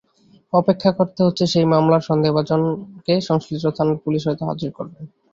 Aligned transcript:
অপেক্ষা 0.53 0.91
করতে 0.91 1.19
হচ্ছে 1.23 1.43
সেই 1.47 1.65
মামলার 1.65 2.07
সন্দেহভাজনকে 2.09 3.13
সংশ্লিষ্ট 3.29 3.65
থানার 3.77 3.97
পুলিশ 4.03 4.21
হয়তো 4.27 4.43
হাজির 4.49 4.69
করবেন। 4.77 5.03